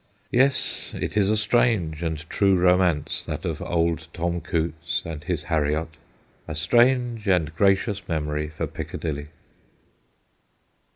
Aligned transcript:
Yes, 0.31 0.95
it 0.99 1.15
is 1.15 1.29
a 1.29 1.37
strange 1.37 2.01
and 2.01 2.27
true 2.27 2.57
romance, 2.57 3.23
that 3.25 3.45
of 3.45 3.61
old 3.61 4.07
Tom 4.13 4.41
Coutts 4.41 5.03
and 5.05 5.23
his 5.23 5.43
Harriot, 5.43 5.89
a 6.47 6.55
strange 6.55 7.27
and 7.27 7.53
gracious 7.55 8.07
memory 8.07 8.47
for 8.49 8.65
Piccadilly. 8.65 9.27